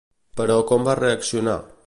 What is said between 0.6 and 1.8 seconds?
com va reaccionar?